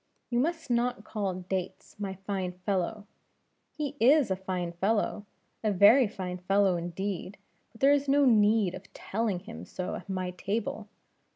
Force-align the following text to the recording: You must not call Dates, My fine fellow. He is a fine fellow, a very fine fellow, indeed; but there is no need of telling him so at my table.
You 0.31 0.39
must 0.39 0.71
not 0.71 1.03
call 1.03 1.35
Dates, 1.47 1.95
My 1.99 2.15
fine 2.25 2.53
fellow. 2.65 3.05
He 3.69 3.95
is 3.99 4.31
a 4.31 4.35
fine 4.35 4.71
fellow, 4.71 5.27
a 5.63 5.71
very 5.71 6.07
fine 6.07 6.39
fellow, 6.39 6.75
indeed; 6.75 7.37
but 7.71 7.81
there 7.81 7.93
is 7.93 8.09
no 8.09 8.25
need 8.25 8.73
of 8.73 8.91
telling 8.93 9.41
him 9.41 9.63
so 9.63 9.93
at 9.93 10.09
my 10.09 10.31
table. 10.31 10.87